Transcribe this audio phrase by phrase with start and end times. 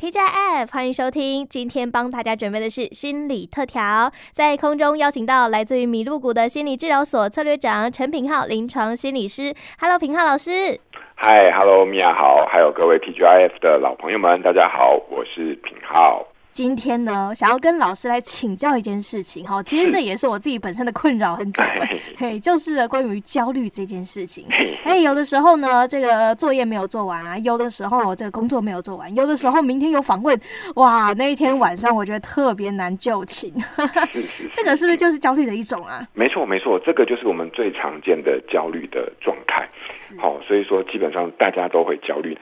[0.00, 1.44] TGIF，欢迎收听。
[1.48, 9.52] 今天帮大家准备的是心理特调，在空中邀请到来自于米露谷的心理治疗所策略长陈品浩临床心理师。
[9.80, 10.78] Hello，品浩老师。
[11.16, 16.24] Hi，Hello，米娅好，还有各位 TGIF 的老朋友们，大家好，我是品浩。
[16.58, 21.86] 今天呢，想要跟老师来请教一件事情哈， 其实这也是我自己本身的困扰很久了，
[22.16, 24.44] 嘿，就是关于焦虑这件事情。
[24.82, 30.36] 哎，有的时候呢，这个作业没有做完啊，有的时候这个工作没有做完，有的时候明天有访问，
[30.74, 33.52] 哇，那一天晚上我觉得特别难就寝。
[34.50, 36.04] 这个是不是就是焦虑的一种啊？
[36.12, 39.68] 没错，没错，这个就是我们最常见的焦虑的状态。
[40.20, 42.36] 好，所以说基本上大家都会焦虑。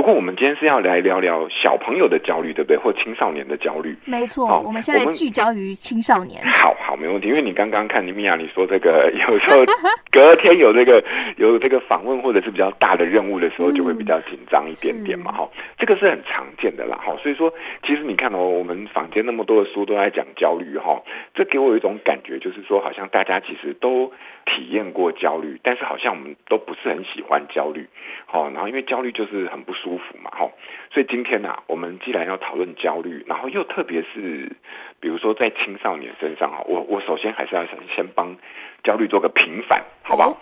[0.00, 2.78] 不过，我们今天是要来聊聊小朋友的焦虑，对不对？
[2.78, 3.94] 或青少年的焦虑。
[4.06, 6.42] 没错，哦、我们现在聚焦于青少年。
[6.46, 7.28] 好好，没问题。
[7.28, 9.62] 因为你刚刚看尼米亚，你说这个有时候
[10.10, 11.04] 隔天有这个
[11.36, 15.32] 有这个访问或者是比较大的任务的时候，就会比较紧张一点点嘛。
[15.32, 16.98] 哈、嗯，这个是很常见的啦。
[17.04, 17.52] 哈，所以说，
[17.86, 21.02] 其实你看哦，我们坊间那么多的书都在讲焦虑，哈，
[21.34, 24.10] 这给我有一种感觉，就是说，好像大家其实都
[24.46, 27.86] 体验过焦虑，但是好像我们都不是很喜欢焦虑。
[28.24, 30.48] 好，然后因为焦虑就是很不舒舒服嘛，哈，
[30.92, 34.52] 所以今天呢、我们既然要讨论焦虑，然后又特别是，
[35.00, 38.36] 比如说在青少年身上哈，我我首先还是要先先帮
[38.84, 40.40] 焦虑做个平反，好不好？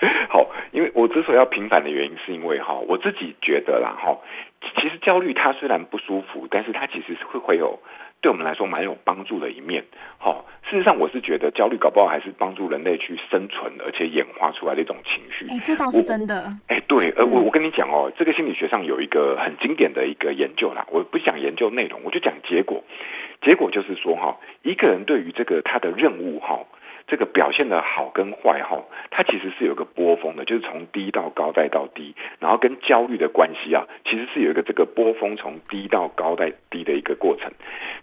[0.28, 4.18] 好，因为我之所以要平反的原因，是因为哈，我自己觉得啦，哈，
[4.76, 7.78] 其实焦虑它虽然不舒服，但是它其实是会会有。
[8.22, 9.84] 对我们来说蛮有帮助的一面，
[10.18, 15.46] 好，事实上我是觉得焦虑搞不好还是帮助人类去生存，而且演化出来的一种情绪。
[15.50, 16.50] 哎，这倒是真的。
[16.66, 22.82] 哎，对，呃，我我跟你讲哦，这个心理学上有一个很经典的一个研究啦，我不讲研究内容，我就讲结果。
[23.42, 26.64] 结果就是说哈，一个人对于这个他的任务哈。
[27.06, 37.50] 这个表现的好跟坏哈，它其实是有个波峰的，就是从低到高再到低，然后跟焦虑的关系啊，其实是有一个这个波峰从低到高再低的一个过程。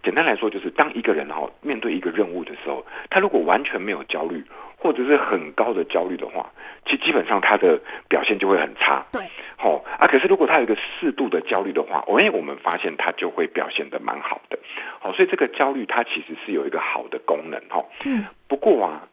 [0.04, 4.44] 简单来说，就是当一个人哈面对一个任务的时候，他如果完全没有焦虑，
[4.84, 6.52] 或者是很高的焦虑的话，
[6.86, 7.80] 其实基本上他的
[8.10, 9.06] 表现就会很差。
[9.14, 9.22] 对，
[9.56, 10.06] 好啊。
[10.08, 14.60] 可是如果他有一个适度的焦虑的话，因为我们发现他就会表现的蛮好的。
[15.00, 17.82] 好，所以这个焦虑它其实是有一个好的功能哈。
[18.04, 18.26] 嗯。
[18.50, 19.08] 不过啊，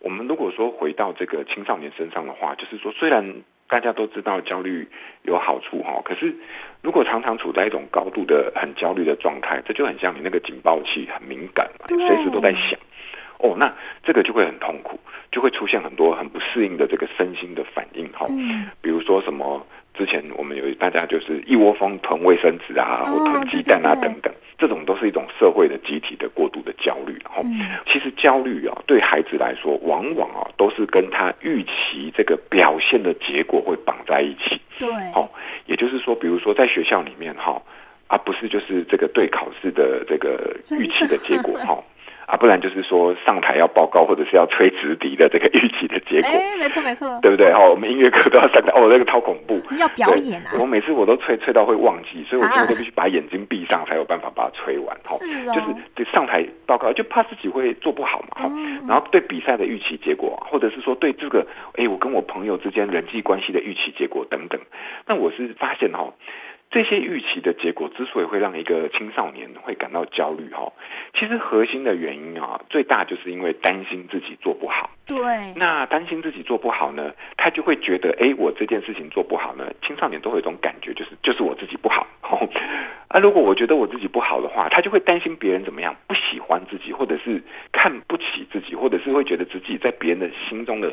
[0.00, 4.86] 我们如果说回到这个青少年身上的话，就是说虽然大家都知道焦虑
[5.22, 6.36] 有好处哈，可是
[6.82, 12.78] 如果常常处在一种高度的很焦虑的状态，这就很像你那个警报器很敏感嘛，随时都在响。
[13.38, 13.72] 哦，那
[14.02, 14.98] 这个就会很痛苦，
[15.30, 18.26] 就会出现很多很不适应的这个身心的反应哈。
[18.30, 18.66] 嗯。
[18.80, 27.18] 比如说什么，之前我们有大家就是一窝蜂囤卫生纸啊，或囤鸡蛋啊等等，这种都是一种社会的集体的过度的焦虑。
[27.24, 27.42] 哈，
[27.86, 34.60] 其实焦虑啊，对孩子来说，往往啊都是跟他预期这个表现的结果会绑在一起。
[34.78, 34.88] 对。
[35.14, 35.28] 哦，
[35.66, 37.60] 也就是说，比如说在学校里面哈，
[38.06, 41.82] 啊不是就是这个对考试的这个预期的结果哈。
[42.26, 47.52] 啊，不然就是说上台要报告或者是要吹直笛的这个预期的结果，哎，没错没错，对不对？
[47.52, 50.52] 哈，我们音乐课都要上台，哦，那个超恐怖， 要表演啊！
[50.58, 54.96] 我每次我都吹吹到会忘记，所以我现在都必须把眼睛闭上才有办法把它吹完。
[55.04, 58.80] 哈、啊，就是对上台报告就怕自己会做不好嘛，哈、嗯。
[58.88, 61.46] 然后对比赛的预期结果，或者是说对这个，
[61.76, 64.60] 哎，我跟我朋友之间人际关系的预期结果等等，
[65.06, 66.12] 那我是发现哈。
[66.74, 70.72] 这些预期的结果之所以会让一个青少年会感到焦虑，哈，
[71.14, 74.90] 其实核心的原因啊，最大就是因为担心自己做不好。
[75.06, 75.22] 对。
[75.54, 82.04] 那担心自己做不好呢，他就会觉得，哎，我这件事情做不好呢，青少年都会有一种感觉，就是就是我自己不好。
[83.06, 87.40] 啊，如果我觉得我自己不好的话，他就会担心别人怎么样，不喜欢自己，或者是
[87.70, 90.92] 看不起自己，或者是会觉得自己在别人的心中的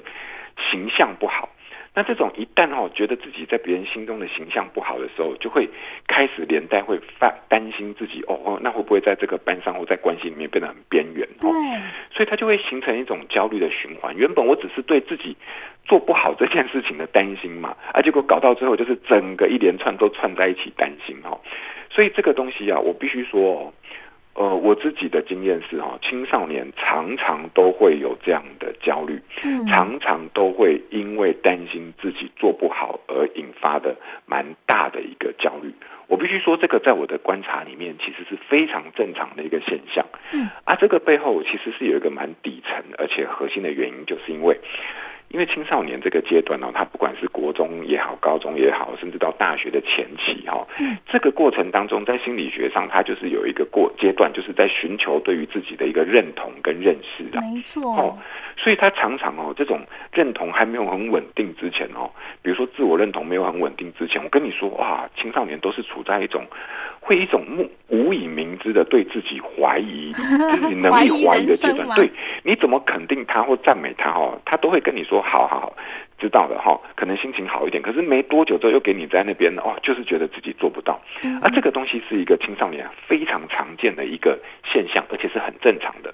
[0.70, 1.50] 形象不好。
[1.94, 5.70] 那这种一旦哦觉得自己在别人心中的形象不好的时候，就会
[6.08, 11.28] 开始连带会发担心自己哦哦，那会不会在这个班上或在关系里面变得很边缘？
[11.42, 11.52] 对，
[12.14, 14.16] 所以他就会形成一种焦虑的循环。
[14.16, 15.36] 原本我只是对自己
[15.84, 21.38] 做不好这件事情的担心嘛，啊，结果搞到最后就是整个一连串都串在一起担心哈。
[21.90, 23.74] 所以这个东西啊，我必须说。
[24.34, 33.96] 呃，我自己的经验是哈，青少年常常都会有这样的焦虑，嗯，常常都会因为担心自己做不好而引发的
[34.26, 35.74] 蛮大的一个焦虑。
[36.08, 40.06] 我必须说，这个在我的观察里面，其实是非常正常的一个现象。
[40.34, 44.60] 嗯，啊，这个背后其实是有一个蛮底层而且核心的原因，就是因为
[45.34, 57.96] 因为青少年这个阶段呢、哦，他不管是国中也好，高中也好，甚至到大学的前期哈、哦，嗯、这个过程当中，在心理学上，他就是有一个过阶段，就是在寻求对于自己的一个认同跟认识的，没错。
[57.96, 58.18] 哦，
[58.58, 59.80] 所以他常常哦，这种
[60.12, 62.12] 认同还没有很稳定之前哦，
[62.42, 66.46] 比如说自我认同没有很稳定之前，我跟你说哇，青少年都是处在一种
[67.04, 67.44] 会一种
[67.88, 72.10] 无以明知的对自己怀疑自己 能力怀疑的阶段，对，
[72.44, 75.74] 你怎么肯定他或赞美他哦，他都会跟你说好好好，
[76.20, 81.02] 知道了哈，可能心情好一点，可是没多久之后又给你在那边哦，就是觉得自己做不到，
[81.42, 84.40] 而这个东西是一个青少年非常常见的一个
[84.72, 86.14] 现象，而且是很正常的，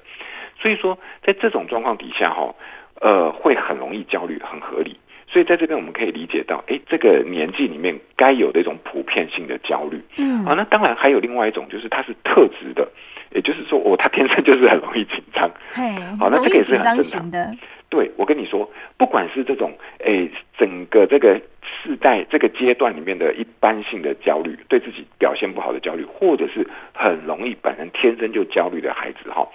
[0.60, 2.56] 所以说在这种状况底下哈，
[3.02, 4.98] 呃，会很容易焦虑，很合理。
[5.30, 12.88] 所以在这边我们可以理解到，哎，这个年纪里面该有的一种普遍性的焦虑，嗯，啊，那当然还有另外一种，就是它是特质的，
[13.36, 15.84] 也就是说，我、哦、他天生就是很容易紧张，嘿，
[16.18, 17.54] 好，那这个也是很正常的。
[17.90, 19.72] 对，我跟你说，不管是这种，
[20.04, 20.28] 哎，
[20.58, 29.48] 整个这个世代这个阶段里面的一般性的焦虑，对自己表现不好的焦虑，或者是很容易本人天生就焦虑的孩子，哈，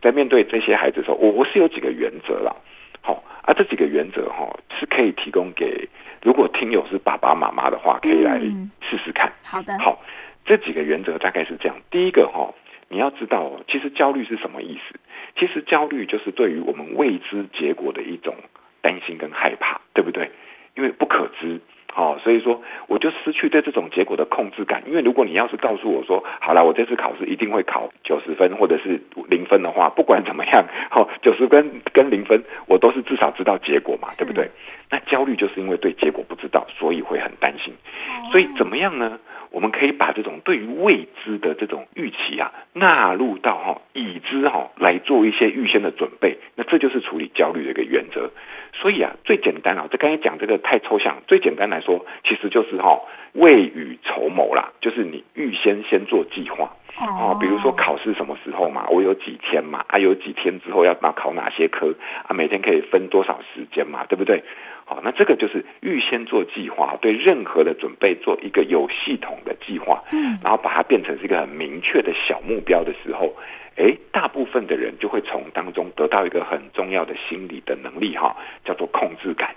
[0.00, 2.54] 在面对这些孩子的时候，我我是有几个原则啦。
[3.06, 5.88] 好，啊，这几个原则哈是可以提供给
[6.22, 8.40] 如果听友是爸爸妈妈的话，可以来
[8.90, 9.28] 试试看。
[9.28, 10.02] 嗯、好的，好，
[10.44, 11.76] 这几个原则大概是这样。
[11.88, 12.52] 第一个哈，
[12.88, 14.98] 你要知道，其实焦虑是什么意思？
[15.38, 18.34] 其实焦虑就是对于我们未知结果的一种
[18.82, 20.32] 担心跟害怕，对不对？
[20.74, 21.60] 因为不可知。
[21.96, 24.82] 哦，所以说我就失去对这种结果的控制感。
[24.86, 34.50] 因为如果你要是告诉我说，好了，我这次考试一定会考九十分或者是零分的话，不管怎么样，好，九十分跟零分，我都是至少知道结果嘛，对不对？
[34.90, 37.72] 那焦虑就是因为对结果不知道，所以会很担心。
[38.30, 39.18] 所以怎么样呢？
[39.50, 46.36] 我们可以把这种对于未知的这种预期啊，纳入到哈已知哈来做一些预先的准备。
[46.56, 48.30] 那这就是处理焦虑的一个原则。
[48.74, 51.85] 所以啊，最简单啊，这刚才讲这个太抽象，最简单来说，
[52.24, 53.00] 其实就是哈
[53.32, 56.70] 未雨绸缪啦，就是你预先先做计划。
[56.98, 61.94] 哦，比如说考试什么时候嘛，我有几天嘛，啊，有几天之后要那考哪些科
[62.26, 64.42] 啊，每天可以分多少时间嘛，对不对？
[64.86, 73.34] 好，那这个就是预先做计划，对任何的准备做一个有系统的计划，嗯，然后把它变成是一个很明确的小目标的时候，
[73.76, 78.34] 哎，大部分的人就会从当中得到一个很重要的心理的能力哈，
[78.64, 79.54] 叫做控制感。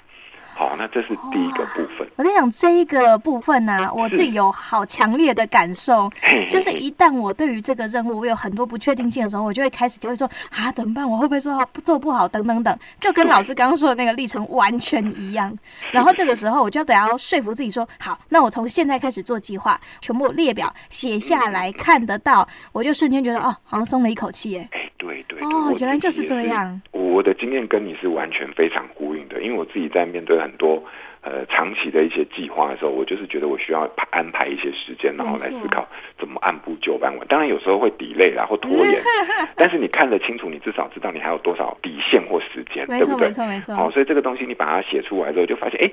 [0.60, 2.06] 好，那这是第一个部分。
[2.18, 11.10] 我在想这一个部分呢、啊，我自己有好强烈的感受，是就是一旦我对于这个任务我有很多不确定性的时候，我就会开始就会说啊，怎么办？
[11.10, 12.28] 我会不会说好做不好？
[12.28, 15.58] 等等等，就跟老师刚刚说的那个历程完全一样。
[15.94, 24.68] 然后这个时候我就得要说服自己说，好，那我从现在开始做计划，全部列表写下来看得到，我就瞬间觉得哦，好像松了一口气耶。
[24.72, 26.82] 哎，对对，对哦，原来就是这样。
[26.92, 30.84] 我的经验跟你是完全非常呼应的，因为我自己在面对很多
[31.22, 35.88] 呃长期的一些计划的时候，我就是觉得我需要安排一些时间，然后来思考
[36.18, 37.14] 怎么按部就班。
[37.28, 39.02] 当然有时候会 delay 然后拖延，
[39.56, 43.28] 但是你看得清楚，你至少知道你还有多少底线或时间，对不对？
[43.28, 43.76] 没错没错。
[43.76, 45.92] 好，所以这个东西你把它写出来之后，就发现哎。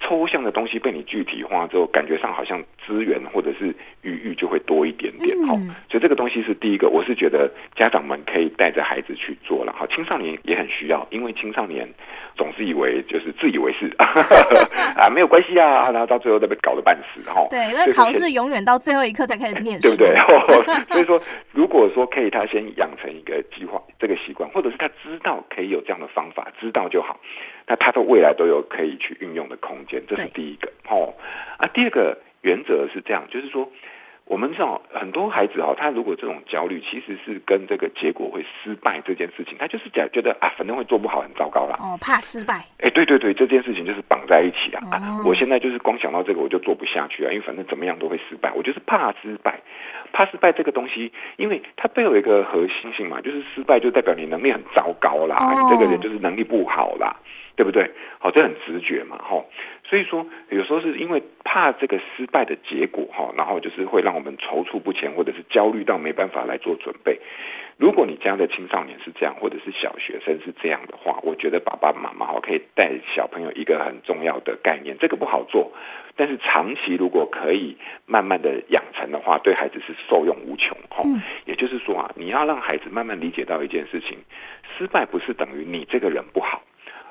[0.00, 5.36] 抽象的东西被你具体化之后，感觉上好像资源或者是余裕就会多一点点。
[5.46, 9.72] 好、嗯，所以这个东西是第一个，我是觉得家长们可以带着孩子去做了。
[9.76, 11.88] 好，青少年也很需要，因为青少年
[12.36, 13.92] 总是以为就是自以为是
[14.96, 17.20] 啊，没有关系啊，然后到最后都被搞得半死。
[17.28, 20.84] 哈，对，那考试永远到最后一刻才开始念书，对不对？
[20.90, 21.20] 所以说，
[21.52, 27.18] 如果说可以，他先养成一个计划这个习惯，或者是他知道可以有这样的方法，知道就好。
[27.68, 31.12] 那他的未来都有可以去运用的空间，这是第一个哦。
[31.58, 33.70] 啊，第二个原则是这样，就是说，
[34.24, 41.76] 我们知道很多孩子哈，他如果这种焦虑，其实是跟这个结果会失败这件事情，他就是讲觉得啊，反正会做不好，很糟糕啦。
[41.80, 42.64] 哦，怕失败。
[42.78, 44.82] 哎，对对对，这件事情就是绑在一起啊。
[44.86, 49.60] 哦、啊，我现在就是光想到这个，我就做不下去啊，因为反正怎么样都会失败，我就是怕失败。
[50.10, 57.14] 怕失败这个东西，因为它背后有一个核心性嘛，就是失败就代表你能力很糟糕啦，哦、你这个人就是能力不好啦。
[57.58, 57.90] 对不对？
[58.20, 59.44] 好，这很直觉嘛，哈。
[59.82, 67.18] 所以说，有时候是因为怕这个失败的结果，哈，然后就是会让我们踌躇不前，或者是焦虑到没办法来做准备。
[67.76, 75.72] 如果你家的青少年是这样，或者是小学生是这样的话，我觉得爸爸妈妈哈可以带小朋友一个很重要的概念，这个不好做，
[76.14, 81.02] 但是长期如果可以慢慢的养成的话，对孩子是受用无穷，哈。
[81.44, 84.16] 也就是说啊，你要让孩子慢慢理解到一件事情，
[84.76, 86.62] 失败不是等于你这个人不好。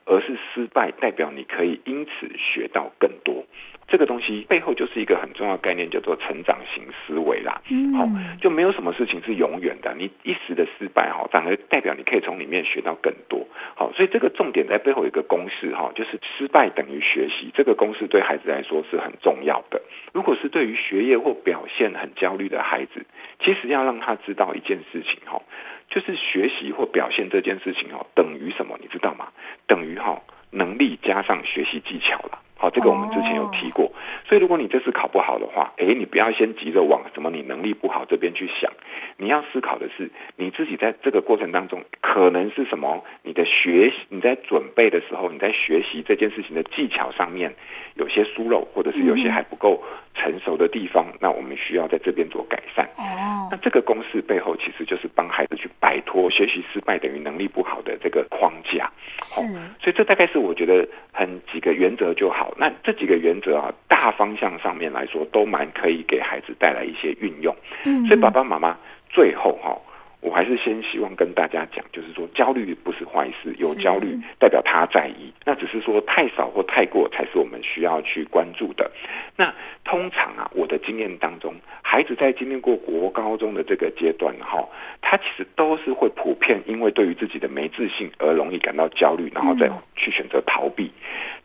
[0.08, 3.46] 而是失败代表你可以因此学到更多，
[3.88, 7.62] 这个东西背后就是一个很重要的概念，叫做成长型思维啦。
[7.70, 8.06] 嗯，好，
[8.42, 9.96] 就没有什么事情是永远的。
[9.98, 13.48] 你一时的失败哈，反而代表你可以从里面学到更多。
[13.76, 17.50] 好，所以这个重点在背后有一个公式哈，就是失败等于学习。
[17.54, 19.82] 这个公式对孩子来说是很重要的。
[20.12, 23.06] 如果是对于学业或表现很焦虑的孩子，
[23.40, 25.42] 其实要让他知道一件事情哈，
[25.90, 28.78] 就是学习或表现这件事情哦，等于什么？
[28.82, 29.30] 你知道吗？
[29.66, 30.22] 等于哈
[30.52, 32.40] 能力加上学习技巧了。
[32.58, 33.92] 好，这个我们之前有提过，
[34.28, 38.72] 所以如果你这次考不好的话，诶，你不要先急着往什么你能力不好这边去想，
[39.18, 43.04] 你要思考的是你自己在这个过程当中可能是什么？
[43.24, 47.54] 你的学习，你在准备的时候，你在学习这件事情的技巧上面
[47.96, 49.84] 有些疏漏，或者是有些还不够
[50.16, 52.86] 成熟的地方，那我们需要在这边做改善。
[52.98, 58.92] 哦，那这个公式背后其实就是帮孩子去摆脱学习失败等于能力不好的这个框架。
[59.22, 59.42] 是，
[59.80, 62.47] 所以这大概是我觉得很几个原则就好。
[62.58, 67.56] 那这几个原则啊，大方向上面来说，都蛮可以给孩子带来一些运用。
[67.86, 68.78] 嗯，所以爸爸妈妈
[69.10, 69.78] 最后哈。
[70.20, 78.90] 我还是先希望跟大家讲，就是说焦虑不是坏事，有焦虑代表他在意，那只是说太少或太过才是我们需要去关注的。
[79.36, 84.68] 那通常啊，我的经验当中，孩子在经历过国高中的这个阶段哈，
[85.02, 90.92] 他其实都是会普遍因为对于自己的没自信而容易感到焦虑，然后再去选择逃避。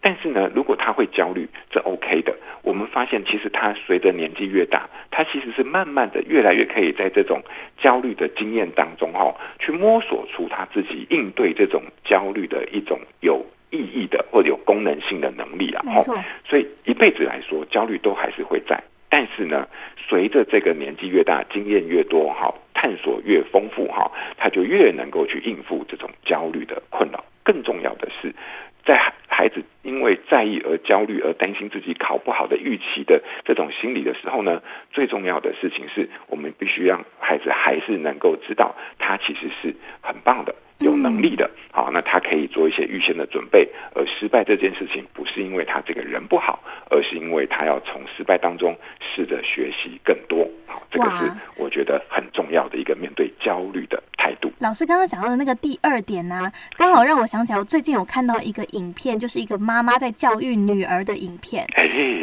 [0.00, 2.34] 但是呢，如果他会焦虑，这 OK 的。
[2.62, 7.42] 我们发现其实他随着年纪越大，他其实是慢慢的越来越可以在这种
[7.78, 8.61] 焦虑的经验。
[8.70, 15.82] 当中哈，去摸索出他自己应对这种焦虑的一种有意义的或者有功能性的能力啊。
[15.84, 18.82] 没错，所以一辈子来说，焦虑都还是会在。
[19.08, 19.68] 但是呢，
[20.08, 27.22] 随着这个年纪越大，经验越多哈，探索越丰富哈，他就越能够去应付这种焦虑的困扰。
[27.42, 28.34] 更重要的是，
[28.86, 34.62] 在孩子因为在意而焦虑而担心自己考不好的预期的这种心理的时候呢，
[34.92, 40.54] 最重要的事情是我们必须让孩子还是能够知道，他其实是很棒的。
[40.78, 43.68] 有能力的，好，那他可以做一些预先的准备。
[43.94, 46.60] 而失败这件事情，不是因为他这个人不好，
[46.90, 50.44] 而是因为他要从失败当中试着学习更多。
[50.66, 54.50] 好，这个是我觉得很重要的一个面对焦虑的态度。
[54.58, 61.66] 老师刚刚讲到的那个第二点呢、啊，刚好让我想起来，我最近有看到一个影片，就是一个妈妈妈在教育女儿的影片。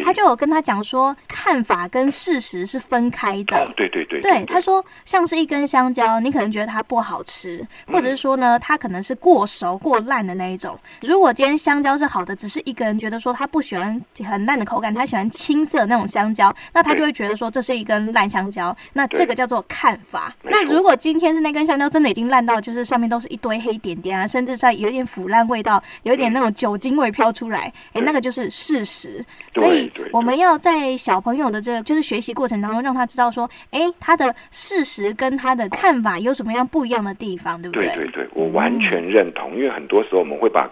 [0.03, 3.71] 他就有跟他讲说，看法跟事实是分开的。
[3.75, 4.21] 对对对。
[4.21, 8.59] 对，他说像是一根香蕉，你可能觉得它不好吃，或者是说呢。
[8.61, 10.77] 它可能是过熟过烂的那一种。
[11.01, 18.75] 如果今天香蕉是好的，只是一个人觉得说他不喜欢很烂的口感，他喜欢青色那种香蕉，那他就会觉得说这是一根烂香蕉。
[18.93, 20.35] 那这个叫做看法。
[20.43, 29.23] 那如果今天是那根香蕉真的已经烂到就是上面都是一堆黑点点啊，甚至在有一点腐烂味道，有一点那种酒精味飘出来，哎，那个就是事实。
[29.51, 37.87] 所以我们要在小朋友的这个就是学习过程当中，让他知道说，哎，他的事实跟他的看法有什么样不一样的地方，对不对？
[37.95, 38.27] 对对对。
[38.33, 40.69] 我完全认同，因为很多时候我们会把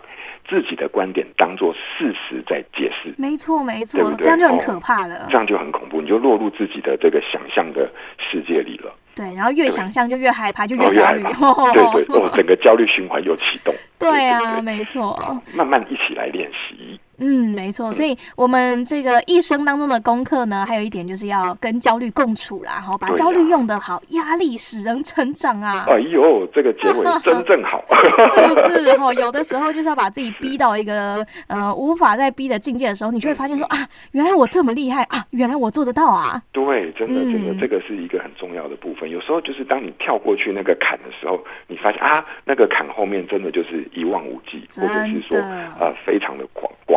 [0.49, 3.13] 自己的观点当做事实在解释。
[3.17, 4.23] 没错，没错，对对？
[4.23, 5.15] 这样就很可怕了。
[5.17, 8.91] 哦，这样就很恐怖，你就落入自己的这个想象的世界里了。
[9.15, 11.23] 对，然后越想象就越害怕，就越焦虑。
[11.41, 13.73] 哦，对对，哦，整个焦虑循环又启动。
[13.99, 15.41] 对啊，没错。
[15.53, 16.99] 慢慢一起来练习。
[17.19, 25.87] 嗯，没错，所以我们这个一生当中的功课呢，还有一点就是要跟焦虑共处啦，好，把焦虑用得好，压力使人成长啊。
[25.89, 28.93] 哎呦，这个结尾真正好， 是不是？
[28.97, 33.77] 哈，有的时候就是要把自己逼到一个呃无法再逼的境界的时候，你就会发现说啊，
[34.11, 36.39] 原来我这么厉害啊，原来我做得到啊。
[36.51, 39.09] 对，真的，真的，这个是一个很重要的部分。
[39.09, 45.37] 有时候就是当你跳过去那个坎的时候，你发现啊，那个坎后面真的就是一望无际，或者是说
[45.79, 46.96] 呃非常的广广。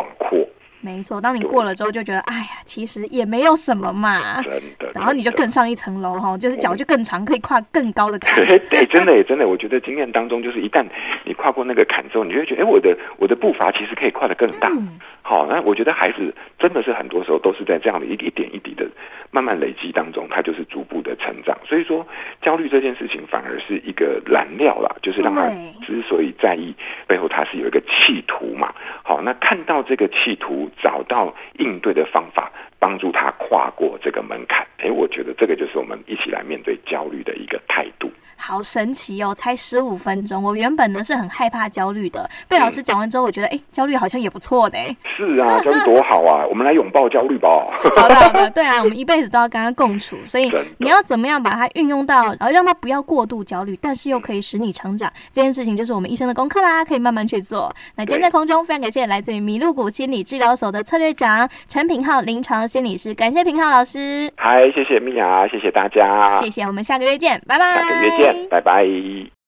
[0.81, 1.21] 没错。
[1.21, 4.41] 当你过了之后，就觉得哎呀，其实也没有什么嘛。
[4.41, 4.91] 真的。
[4.93, 8.45] 然后你就更上一层楼哈，就是脚就更长，可以跨更高的坎。
[8.45, 9.47] 对，对，真的也真的。
[9.47, 10.85] 我觉得经验当中，就是一旦
[11.23, 14.69] 你跨过那个坎之后，你就会觉得，哎，我的我的步伐其实可以跨得更大。
[14.69, 18.85] 嗯好，那我觉得孩子真的是很多时候都是在这样的一一点一滴的
[19.29, 21.55] 慢慢累积当中，他就是逐步的成长。
[21.63, 22.05] 所以说，
[22.41, 25.47] 焦虑这件事情反而是一个燃料啦，就是让他
[25.85, 26.73] 之所以在意
[27.07, 28.73] 背后，他是有一个企图嘛。
[29.03, 34.65] 好，那看到这个企图，找到应对的方法，帮助他跨过这个门槛。
[34.77, 38.09] 哎，我觉得这个就是我们一起来面对焦虑的一个态度。
[38.43, 40.41] 好神奇哦，才十五分钟。
[40.41, 44.77] 我原本呢是很害怕焦虑的，被老师讲完之后，我觉得哎、欸，焦虑好像也不错呢。
[45.15, 46.43] 是啊，焦虑多好啊！
[46.47, 47.47] 我们来拥抱焦虑吧。
[47.95, 57.71] 好的，好的，对啊，我们一辈子都要跟他共处，所以你要怎么样把它运用到，然后让他不要过度焦虑，但是又可以使你成长，这件事情就是我们一生的功课啦，可以慢慢去做。
[57.95, 64.31] 那今天在空中非常感谢来自于麋鹿谷心理治疗所的策略长陈品浩临床心理师，感谢品浩老师。
[64.37, 67.81] 嗨，谢谢米娅，谢谢大家，谢谢，我们下个月见，拜拜。
[67.81, 69.40] 下个月见，拜拜。